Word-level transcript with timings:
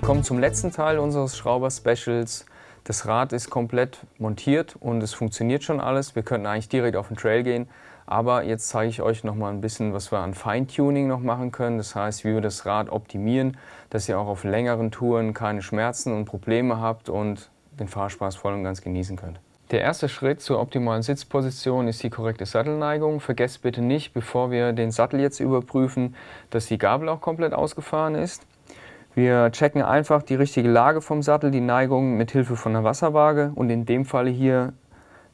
kommen 0.00 0.24
zum 0.24 0.38
letzten 0.38 0.72
Teil 0.72 0.98
unseres 0.98 1.36
Schrauber-Specials. 1.36 2.46
Das 2.82 3.06
Rad 3.06 3.32
ist 3.32 3.48
komplett 3.48 4.00
montiert 4.18 4.76
und 4.80 5.02
es 5.02 5.14
funktioniert 5.14 5.62
schon 5.62 5.80
alles. 5.80 6.16
Wir 6.16 6.22
könnten 6.22 6.46
eigentlich 6.46 6.68
direkt 6.68 6.96
auf 6.96 7.08
den 7.08 7.16
Trail 7.16 7.42
gehen. 7.42 7.68
Aber 8.06 8.42
jetzt 8.42 8.68
zeige 8.68 8.90
ich 8.90 9.02
euch 9.02 9.24
noch 9.24 9.34
mal 9.34 9.50
ein 9.50 9.60
bisschen, 9.60 9.94
was 9.94 10.10
wir 10.10 10.18
an 10.18 10.34
Feintuning 10.34 11.06
noch 11.06 11.20
machen 11.20 11.52
können. 11.52 11.78
Das 11.78 11.94
heißt, 11.94 12.24
wie 12.24 12.34
wir 12.34 12.40
das 12.40 12.66
Rad 12.66 12.90
optimieren, 12.90 13.56
dass 13.90 14.08
ihr 14.08 14.18
auch 14.18 14.26
auf 14.26 14.44
längeren 14.44 14.90
Touren 14.90 15.32
keine 15.32 15.62
Schmerzen 15.62 16.12
und 16.12 16.24
Probleme 16.24 16.80
habt 16.80 17.08
und 17.08 17.50
den 17.78 17.88
Fahrspaß 17.88 18.36
voll 18.36 18.54
und 18.54 18.64
ganz 18.64 18.82
genießen 18.82 19.16
könnt. 19.16 19.38
Der 19.70 19.80
erste 19.80 20.08
Schritt 20.08 20.42
zur 20.42 20.60
optimalen 20.60 21.02
Sitzposition 21.02 21.88
ist 21.88 22.02
die 22.02 22.10
korrekte 22.10 22.46
Sattelneigung. 22.46 23.20
Vergesst 23.20 23.62
bitte 23.62 23.80
nicht, 23.80 24.12
bevor 24.12 24.50
wir 24.50 24.72
den 24.72 24.90
Sattel 24.90 25.20
jetzt 25.20 25.40
überprüfen, 25.40 26.14
dass 26.50 26.66
die 26.66 26.78
Gabel 26.78 27.08
auch 27.08 27.20
komplett 27.20 27.54
ausgefahren 27.54 28.14
ist. 28.14 28.46
Wir 29.14 29.52
checken 29.52 29.80
einfach 29.80 30.24
die 30.24 30.34
richtige 30.34 30.68
Lage 30.68 31.00
vom 31.00 31.22
Sattel, 31.22 31.52
die 31.52 31.60
Neigung 31.60 32.16
mit 32.16 32.32
Hilfe 32.32 32.56
von 32.56 32.74
einer 32.74 32.82
Wasserwaage 32.82 33.52
und 33.54 33.70
in 33.70 33.86
dem 33.86 34.04
Falle 34.04 34.30
hier 34.30 34.72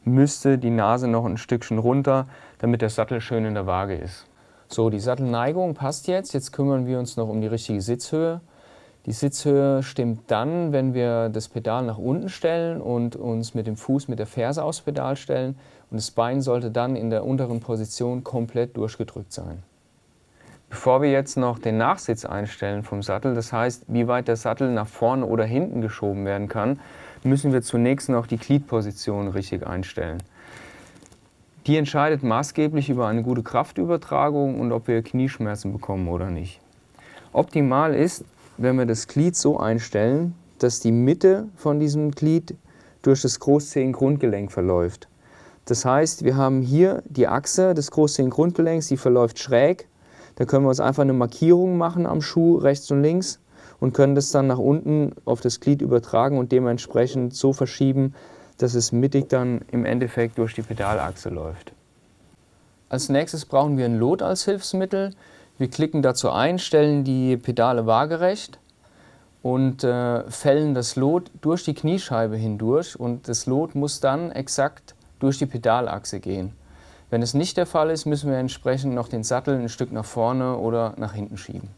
müsste 0.04 0.58
die 0.58 0.68
Nase 0.68 1.08
noch 1.08 1.24
ein 1.24 1.38
Stückchen 1.38 1.78
runter, 1.78 2.26
damit 2.58 2.82
der 2.82 2.90
Sattel 2.90 3.22
schön 3.22 3.46
in 3.46 3.54
der 3.54 3.66
Waage 3.66 3.94
ist. 3.94 4.26
So, 4.68 4.90
die 4.90 5.00
Sattelneigung 5.00 5.72
passt 5.72 6.08
jetzt. 6.08 6.34
Jetzt 6.34 6.52
kümmern 6.52 6.86
wir 6.86 6.98
uns 6.98 7.16
noch 7.16 7.28
um 7.28 7.40
die 7.40 7.46
richtige 7.46 7.80
Sitzhöhe. 7.80 8.42
Die 9.06 9.12
Sitzhöhe 9.12 9.82
stimmt 9.82 10.30
dann, 10.30 10.72
wenn 10.72 10.92
wir 10.92 11.30
das 11.30 11.48
Pedal 11.48 11.82
nach 11.86 11.96
unten 11.96 12.28
stellen 12.28 12.82
und 12.82 13.16
uns 13.16 13.54
mit 13.54 13.66
dem 13.66 13.76
Fuß 13.76 14.08
mit 14.08 14.18
der 14.18 14.26
Ferse 14.26 14.62
aufs 14.62 14.82
Pedal 14.82 15.16
stellen 15.16 15.58
und 15.90 15.96
das 15.96 16.10
Bein 16.10 16.42
sollte 16.42 16.70
dann 16.70 16.96
in 16.96 17.08
der 17.08 17.24
unteren 17.24 17.60
Position 17.60 18.24
komplett 18.24 18.76
durchgedrückt 18.76 19.32
sein. 19.32 19.62
Bevor 20.70 21.02
wir 21.02 21.10
jetzt 21.10 21.36
noch 21.36 21.58
den 21.58 21.78
Nachsitz 21.78 22.24
einstellen 22.24 22.84
vom 22.84 23.02
Sattel, 23.02 23.34
das 23.34 23.52
heißt, 23.52 23.86
wie 23.88 24.06
weit 24.06 24.28
der 24.28 24.36
Sattel 24.36 24.72
nach 24.72 24.86
vorne 24.86 25.26
oder 25.26 25.44
hinten 25.44 25.80
geschoben 25.80 26.24
werden 26.24 26.48
kann, 26.48 26.78
müssen 27.24 27.52
wir 27.52 27.60
zunächst 27.60 28.08
noch 28.08 28.28
die 28.28 28.38
Gliedposition 28.38 29.28
richtig 29.28 29.66
einstellen. 29.66 30.22
Die 31.66 31.76
entscheidet 31.76 32.22
maßgeblich 32.22 32.88
über 32.88 33.08
eine 33.08 33.24
gute 33.24 33.42
Kraftübertragung 33.42 34.60
und 34.60 34.70
ob 34.70 34.86
wir 34.86 35.02
Knieschmerzen 35.02 35.72
bekommen 35.72 36.08
oder 36.08 36.30
nicht. 36.30 36.60
Optimal 37.32 37.92
ist, 37.92 38.24
wenn 38.56 38.78
wir 38.78 38.86
das 38.86 39.08
Glied 39.08 39.34
so 39.34 39.58
einstellen, 39.58 40.34
dass 40.60 40.78
die 40.78 40.92
Mitte 40.92 41.48
von 41.56 41.80
diesem 41.80 42.12
Glied 42.12 42.54
durch 43.02 43.22
das 43.22 43.40
Großzehengrundgelenk 43.40 44.52
verläuft. 44.52 45.08
Das 45.64 45.84
heißt, 45.84 46.24
wir 46.24 46.36
haben 46.36 46.62
hier 46.62 47.02
die 47.06 47.26
Achse 47.26 47.74
des 47.74 47.90
Großzehengrundgelenks, 47.90 48.86
die 48.86 48.96
verläuft 48.96 49.38
schräg 49.38 49.89
da 50.40 50.46
können 50.46 50.64
wir 50.64 50.70
uns 50.70 50.80
einfach 50.80 51.02
eine 51.02 51.12
Markierung 51.12 51.76
machen 51.76 52.06
am 52.06 52.22
Schuh 52.22 52.56
rechts 52.56 52.90
und 52.90 53.02
links 53.02 53.40
und 53.78 53.92
können 53.92 54.14
das 54.14 54.30
dann 54.30 54.46
nach 54.46 54.56
unten 54.56 55.12
auf 55.26 55.42
das 55.42 55.60
Glied 55.60 55.82
übertragen 55.82 56.38
und 56.38 56.50
dementsprechend 56.50 57.34
so 57.34 57.52
verschieben, 57.52 58.14
dass 58.56 58.72
es 58.72 58.90
mittig 58.90 59.28
dann 59.28 59.60
im 59.70 59.84
Endeffekt 59.84 60.38
durch 60.38 60.54
die 60.54 60.62
Pedalachse 60.62 61.28
läuft. 61.28 61.72
Als 62.88 63.10
nächstes 63.10 63.44
brauchen 63.44 63.76
wir 63.76 63.84
ein 63.84 63.98
Lot 63.98 64.22
als 64.22 64.46
Hilfsmittel. 64.46 65.10
Wir 65.58 65.68
klicken 65.68 66.00
dazu 66.00 66.30
ein, 66.30 66.58
stellen 66.58 67.04
die 67.04 67.36
Pedale 67.36 67.84
waagerecht 67.84 68.58
und 69.42 69.84
äh, 69.84 70.22
fällen 70.30 70.72
das 70.72 70.96
Lot 70.96 71.30
durch 71.42 71.64
die 71.64 71.74
Kniescheibe 71.74 72.36
hindurch 72.36 72.98
und 72.98 73.28
das 73.28 73.44
Lot 73.44 73.74
muss 73.74 74.00
dann 74.00 74.32
exakt 74.32 74.94
durch 75.18 75.36
die 75.36 75.44
Pedalachse 75.44 76.18
gehen. 76.18 76.54
Wenn 77.10 77.22
es 77.22 77.34
nicht 77.34 77.56
der 77.56 77.66
Fall 77.66 77.90
ist, 77.90 78.06
müssen 78.06 78.30
wir 78.30 78.38
entsprechend 78.38 78.94
noch 78.94 79.08
den 79.08 79.24
Sattel 79.24 79.58
ein 79.58 79.68
Stück 79.68 79.90
nach 79.90 80.04
vorne 80.04 80.56
oder 80.56 80.94
nach 80.96 81.12
hinten 81.12 81.36
schieben. 81.36 81.68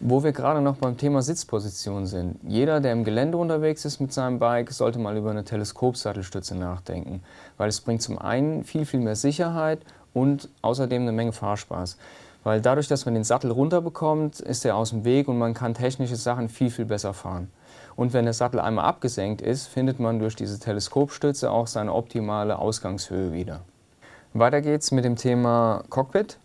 Wo 0.00 0.24
wir 0.24 0.32
gerade 0.32 0.62
noch 0.62 0.76
beim 0.76 0.96
Thema 0.96 1.20
Sitzposition 1.20 2.06
sind. 2.06 2.38
Jeder, 2.42 2.80
der 2.80 2.92
im 2.92 3.04
Gelände 3.04 3.36
unterwegs 3.36 3.84
ist 3.84 4.00
mit 4.00 4.14
seinem 4.14 4.38
Bike, 4.38 4.72
sollte 4.72 4.98
mal 4.98 5.16
über 5.18 5.30
eine 5.30 5.44
Teleskopsattelstütze 5.44 6.56
nachdenken, 6.56 7.22
weil 7.58 7.68
es 7.68 7.82
bringt 7.82 8.00
zum 8.00 8.18
einen 8.18 8.64
viel, 8.64 8.86
viel 8.86 9.00
mehr 9.00 9.14
Sicherheit 9.14 9.80
und 10.14 10.48
außerdem 10.62 11.02
eine 11.02 11.12
Menge 11.12 11.32
Fahrspaß. 11.32 11.98
Weil 12.44 12.62
dadurch, 12.62 12.88
dass 12.88 13.04
man 13.04 13.14
den 13.14 13.24
Sattel 13.24 13.50
runterbekommt, 13.50 14.40
ist 14.40 14.64
er 14.64 14.76
aus 14.76 14.90
dem 14.90 15.04
Weg 15.04 15.28
und 15.28 15.38
man 15.38 15.52
kann 15.52 15.74
technische 15.74 16.16
Sachen 16.16 16.48
viel, 16.48 16.70
viel 16.70 16.86
besser 16.86 17.12
fahren. 17.12 17.50
Und 17.94 18.14
wenn 18.14 18.24
der 18.24 18.34
Sattel 18.34 18.58
einmal 18.58 18.86
abgesenkt 18.86 19.42
ist, 19.42 19.66
findet 19.66 20.00
man 20.00 20.18
durch 20.18 20.34
diese 20.34 20.58
Teleskopstütze 20.58 21.50
auch 21.50 21.66
seine 21.66 21.92
optimale 21.92 22.58
Ausgangshöhe 22.58 23.32
wieder. 23.32 23.60
Weiter 24.36 24.60
geht's 24.60 24.90
mit 24.90 25.04
dem 25.04 25.14
Thema 25.14 25.84
Cockpit. 25.90 26.38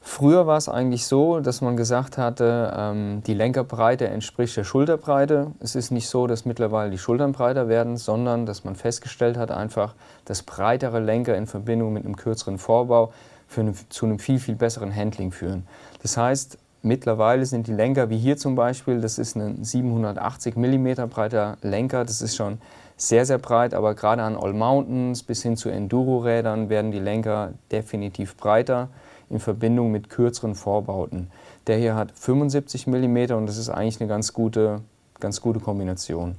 Früher 0.00 0.46
war 0.46 0.56
es 0.56 0.70
eigentlich 0.70 1.06
so, 1.06 1.40
dass 1.40 1.60
man 1.60 1.76
gesagt 1.76 2.16
hatte, 2.16 2.72
ähm, 2.74 3.22
die 3.26 3.34
Lenkerbreite 3.34 4.08
entspricht 4.08 4.56
der 4.56 4.64
Schulterbreite. 4.64 5.52
Es 5.60 5.74
ist 5.74 5.90
nicht 5.90 6.08
so, 6.08 6.26
dass 6.26 6.46
mittlerweile 6.46 6.90
die 6.90 6.96
Schultern 6.96 7.32
breiter 7.32 7.68
werden, 7.68 7.98
sondern 7.98 8.46
dass 8.46 8.64
man 8.64 8.76
festgestellt 8.76 9.36
hat 9.36 9.50
einfach, 9.50 9.94
dass 10.24 10.42
breitere 10.42 11.00
Lenker 11.00 11.36
in 11.36 11.46
Verbindung 11.46 11.92
mit 11.92 12.06
einem 12.06 12.16
kürzeren 12.16 12.56
Vorbau 12.56 13.12
eine, 13.56 13.74
zu 13.90 14.06
einem 14.06 14.18
viel, 14.18 14.38
viel 14.38 14.54
besseren 14.54 14.94
Handling 14.96 15.32
führen. 15.32 15.66
Das 16.00 16.16
heißt, 16.16 16.56
mittlerweile 16.82 17.46
sind 17.46 17.66
die 17.66 17.72
Lenker, 17.72 18.10
wie 18.10 18.18
hier 18.18 18.36
zum 18.36 18.54
Beispiel, 18.54 19.00
das 19.00 19.18
ist 19.18 19.36
ein 19.36 19.64
780 19.64 20.56
mm 20.56 21.08
breiter 21.08 21.56
Lenker, 21.62 22.04
das 22.04 22.20
ist 22.22 22.36
schon 22.36 22.58
sehr, 22.96 23.26
sehr 23.26 23.38
breit, 23.38 23.74
aber 23.74 23.94
gerade 23.94 24.22
an 24.22 24.36
All 24.36 24.52
Mountains 24.52 25.22
bis 25.22 25.42
hin 25.42 25.56
zu 25.56 25.68
Enduro-Rädern 25.68 26.68
werden 26.68 26.92
die 26.92 27.00
Lenker 27.00 27.52
definitiv 27.70 28.36
breiter 28.36 28.88
in 29.30 29.40
Verbindung 29.40 29.90
mit 29.90 30.10
kürzeren 30.10 30.54
Vorbauten. 30.54 31.30
Der 31.66 31.78
hier 31.78 31.94
hat 31.94 32.12
75 32.12 32.86
mm 32.86 33.32
und 33.32 33.46
das 33.46 33.56
ist 33.56 33.70
eigentlich 33.70 34.00
eine 34.00 34.08
ganz 34.08 34.32
gute, 34.32 34.82
ganz 35.20 35.40
gute 35.40 35.58
Kombination. 35.58 36.36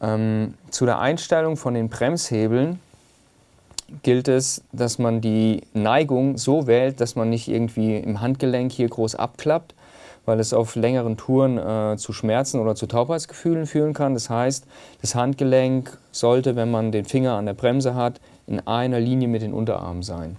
Ähm, 0.00 0.54
zu 0.70 0.86
der 0.86 0.98
Einstellung 0.98 1.56
von 1.56 1.74
den 1.74 1.88
Bremshebeln 1.88 2.80
gilt 4.02 4.28
es, 4.28 4.62
dass 4.72 4.98
man 4.98 5.20
die 5.20 5.62
Neigung 5.72 6.36
so 6.36 6.66
wählt, 6.66 7.00
dass 7.00 7.16
man 7.16 7.30
nicht 7.30 7.48
irgendwie 7.48 7.96
im 7.96 8.20
Handgelenk 8.20 8.72
hier 8.72 8.88
groß 8.88 9.14
abklappt, 9.14 9.74
weil 10.26 10.40
es 10.40 10.52
auf 10.52 10.74
längeren 10.74 11.16
Touren 11.16 11.58
äh, 11.58 11.96
zu 11.96 12.12
Schmerzen 12.12 12.60
oder 12.60 12.74
zu 12.74 12.86
Taubheitsgefühlen 12.86 13.66
führen 13.66 13.94
kann. 13.94 14.14
Das 14.14 14.30
heißt, 14.30 14.66
das 15.00 15.14
Handgelenk 15.14 15.98
sollte, 16.12 16.56
wenn 16.56 16.70
man 16.70 16.92
den 16.92 17.04
Finger 17.04 17.34
an 17.34 17.46
der 17.46 17.54
Bremse 17.54 17.94
hat, 17.94 18.20
in 18.46 18.60
einer 18.66 19.00
Linie 19.00 19.28
mit 19.28 19.42
den 19.42 19.52
Unterarmen 19.52 20.02
sein. 20.02 20.36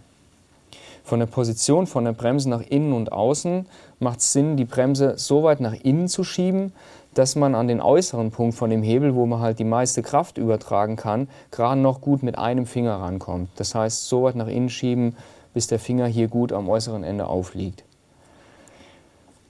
Von 1.05 1.19
der 1.19 1.27
Position 1.27 1.85
von 1.85 2.03
der 2.03 2.13
Bremse 2.13 2.49
nach 2.49 2.63
innen 2.63 2.91
und 2.91 3.11
außen 3.11 3.67
macht 3.99 4.21
es 4.21 4.33
Sinn, 4.33 4.57
die 4.57 4.65
Bremse 4.65 5.19
so 5.19 5.43
weit 5.43 5.59
nach 5.59 5.75
innen 5.83 6.07
zu 6.07 6.23
schieben, 6.23 6.73
dass 7.13 7.35
man 7.35 7.53
an 7.53 7.67
den 7.67 7.79
äußeren 7.79 8.31
Punkt 8.31 8.55
von 8.55 8.71
dem 8.71 8.81
Hebel, 8.81 9.13
wo 9.13 9.27
man 9.27 9.39
halt 9.39 9.59
die 9.59 9.65
meiste 9.65 10.01
Kraft 10.01 10.39
übertragen 10.39 10.95
kann, 10.95 11.27
gerade 11.51 11.79
noch 11.79 12.01
gut 12.01 12.23
mit 12.23 12.39
einem 12.39 12.65
Finger 12.65 12.95
rankommt. 12.95 13.49
Das 13.55 13.75
heißt, 13.75 14.07
so 14.07 14.23
weit 14.23 14.35
nach 14.35 14.47
innen 14.47 14.71
schieben, 14.71 15.15
bis 15.53 15.67
der 15.67 15.77
Finger 15.77 16.07
hier 16.07 16.27
gut 16.27 16.51
am 16.51 16.67
äußeren 16.67 17.03
Ende 17.03 17.27
aufliegt. 17.27 17.83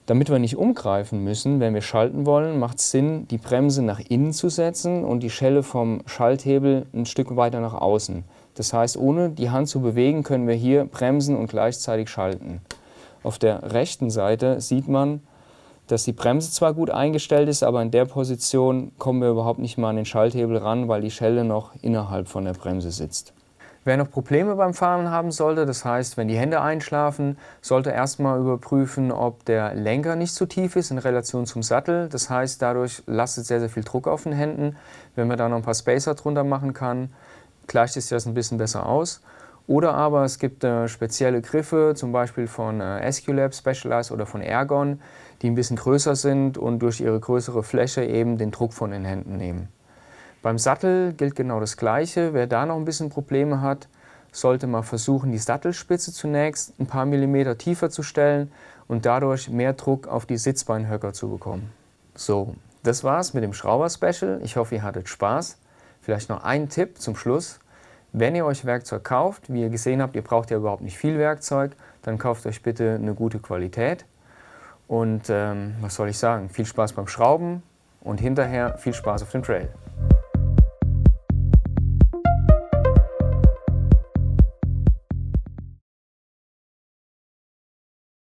Damit 0.04 0.28
wir 0.28 0.38
nicht 0.38 0.58
umgreifen 0.58 1.24
müssen, 1.24 1.58
wenn 1.58 1.72
wir 1.72 1.80
schalten 1.80 2.26
wollen, 2.26 2.58
macht 2.58 2.80
es 2.80 2.90
Sinn, 2.90 3.26
die 3.28 3.38
Bremse 3.38 3.82
nach 3.82 3.98
innen 3.98 4.34
zu 4.34 4.50
setzen 4.50 5.06
und 5.06 5.20
die 5.20 5.30
Schelle 5.30 5.62
vom 5.62 6.02
Schalthebel 6.04 6.84
ein 6.92 7.06
Stück 7.06 7.34
weiter 7.34 7.60
nach 7.60 7.74
außen. 7.74 8.24
Das 8.56 8.72
heißt, 8.72 8.96
ohne 8.96 9.30
die 9.30 9.50
Hand 9.50 9.68
zu 9.68 9.80
bewegen, 9.80 10.22
können 10.22 10.48
wir 10.48 10.54
hier 10.54 10.84
bremsen 10.84 11.36
und 11.36 11.48
gleichzeitig 11.48 12.08
schalten. 12.08 12.60
Auf 13.22 13.38
der 13.38 13.72
rechten 13.72 14.10
Seite 14.10 14.60
sieht 14.60 14.88
man, 14.88 15.20
dass 15.86 16.04
die 16.04 16.12
Bremse 16.12 16.50
zwar 16.50 16.74
gut 16.74 16.90
eingestellt 16.90 17.48
ist, 17.48 17.62
aber 17.62 17.80
in 17.82 17.90
der 17.90 18.06
Position 18.06 18.92
kommen 18.98 19.20
wir 19.20 19.30
überhaupt 19.30 19.60
nicht 19.60 19.78
mal 19.78 19.90
an 19.90 19.96
den 19.96 20.04
Schalthebel 20.04 20.56
ran, 20.56 20.88
weil 20.88 21.00
die 21.00 21.10
Schelle 21.10 21.44
noch 21.44 21.72
innerhalb 21.80 22.28
von 22.28 22.44
der 22.44 22.54
Bremse 22.54 22.90
sitzt. 22.90 23.32
Wer 23.84 23.96
noch 23.96 24.10
Probleme 24.10 24.56
beim 24.56 24.74
Fahren 24.74 25.12
haben 25.12 25.30
sollte, 25.30 25.64
das 25.64 25.84
heißt, 25.84 26.16
wenn 26.16 26.26
die 26.26 26.36
Hände 26.36 26.60
einschlafen, 26.60 27.38
sollte 27.60 27.90
erstmal 27.90 28.40
überprüfen, 28.40 29.12
ob 29.12 29.44
der 29.44 29.74
Lenker 29.74 30.16
nicht 30.16 30.34
zu 30.34 30.46
tief 30.46 30.74
ist 30.74 30.90
in 30.90 30.98
Relation 30.98 31.46
zum 31.46 31.62
Sattel. 31.62 32.08
Das 32.08 32.28
heißt, 32.28 32.60
dadurch 32.60 33.04
lastet 33.06 33.46
sehr, 33.46 33.60
sehr 33.60 33.68
viel 33.68 33.84
Druck 33.84 34.08
auf 34.08 34.24
den 34.24 34.32
Händen. 34.32 34.74
Wenn 35.14 35.28
man 35.28 35.38
da 35.38 35.48
noch 35.48 35.58
ein 35.58 35.62
paar 35.62 35.74
Spacer 35.74 36.16
drunter 36.16 36.42
machen 36.42 36.72
kann, 36.72 37.10
gleicht 37.66 37.94
sich 37.94 38.08
das 38.08 38.26
ein 38.26 38.34
bisschen 38.34 38.58
besser 38.58 38.86
aus. 38.86 39.20
Oder 39.66 39.94
aber 39.94 40.24
es 40.24 40.38
gibt 40.38 40.62
äh, 40.62 40.86
spezielle 40.86 41.42
Griffe, 41.42 41.94
zum 41.96 42.12
Beispiel 42.12 42.46
von 42.46 42.80
äh, 42.80 43.00
Esculap 43.00 43.52
Specialized 43.54 44.12
oder 44.12 44.24
von 44.24 44.40
Ergon, 44.40 45.00
die 45.42 45.50
ein 45.50 45.56
bisschen 45.56 45.76
größer 45.76 46.14
sind 46.14 46.56
und 46.56 46.78
durch 46.78 47.00
ihre 47.00 47.18
größere 47.18 47.62
Fläche 47.62 48.04
eben 48.04 48.38
den 48.38 48.52
Druck 48.52 48.72
von 48.72 48.92
den 48.92 49.04
Händen 49.04 49.36
nehmen. 49.36 49.68
Beim 50.42 50.58
Sattel 50.58 51.12
gilt 51.12 51.34
genau 51.34 51.58
das 51.58 51.76
Gleiche. 51.76 52.32
Wer 52.32 52.46
da 52.46 52.64
noch 52.66 52.76
ein 52.76 52.84
bisschen 52.84 53.10
Probleme 53.10 53.60
hat, 53.60 53.88
sollte 54.30 54.68
mal 54.68 54.82
versuchen, 54.82 55.32
die 55.32 55.38
Sattelspitze 55.38 56.12
zunächst 56.12 56.78
ein 56.78 56.86
paar 56.86 57.06
Millimeter 57.06 57.58
tiefer 57.58 57.90
zu 57.90 58.04
stellen 58.04 58.52
und 58.86 59.04
dadurch 59.04 59.50
mehr 59.50 59.72
Druck 59.72 60.06
auf 60.06 60.26
die 60.26 60.36
Sitzbeinhöcker 60.36 61.12
zu 61.12 61.28
bekommen. 61.28 61.72
So, 62.14 62.54
das 62.84 63.02
war's 63.02 63.34
mit 63.34 63.42
dem 63.42 63.52
Schrauber-Special. 63.52 64.40
Ich 64.44 64.56
hoffe, 64.56 64.76
ihr 64.76 64.82
hattet 64.82 65.08
Spaß. 65.08 65.58
Vielleicht 66.06 66.28
noch 66.28 66.44
ein 66.44 66.68
Tipp 66.68 66.98
zum 66.98 67.16
Schluss. 67.16 67.58
Wenn 68.12 68.36
ihr 68.36 68.46
euch 68.46 68.64
Werkzeug 68.64 69.02
kauft, 69.02 69.52
wie 69.52 69.62
ihr 69.62 69.70
gesehen 69.70 70.00
habt, 70.00 70.14
ihr 70.14 70.22
braucht 70.22 70.52
ja 70.52 70.56
überhaupt 70.56 70.82
nicht 70.82 70.96
viel 70.96 71.18
Werkzeug, 71.18 71.72
dann 72.02 72.16
kauft 72.16 72.46
euch 72.46 72.62
bitte 72.62 72.94
eine 72.94 73.12
gute 73.12 73.40
Qualität. 73.40 74.04
Und 74.86 75.22
ähm, 75.30 75.74
was 75.80 75.96
soll 75.96 76.08
ich 76.08 76.16
sagen? 76.16 76.48
Viel 76.48 76.64
Spaß 76.64 76.92
beim 76.92 77.08
Schrauben 77.08 77.64
und 78.02 78.20
hinterher 78.20 78.78
viel 78.78 78.94
Spaß 78.94 79.24
auf 79.24 79.32
dem 79.32 79.42
Trail. 79.42 79.68